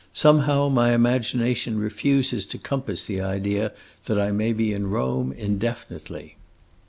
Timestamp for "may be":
4.31-4.73